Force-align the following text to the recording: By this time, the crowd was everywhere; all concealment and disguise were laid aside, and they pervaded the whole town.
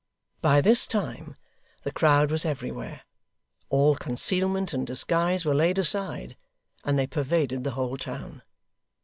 By 0.41 0.61
this 0.61 0.87
time, 0.87 1.35
the 1.83 1.91
crowd 1.91 2.31
was 2.31 2.43
everywhere; 2.43 3.01
all 3.69 3.93
concealment 3.95 4.73
and 4.73 4.87
disguise 4.87 5.45
were 5.45 5.53
laid 5.53 5.77
aside, 5.77 6.35
and 6.83 6.97
they 6.97 7.05
pervaded 7.05 7.63
the 7.63 7.71
whole 7.77 7.97
town. 7.97 8.41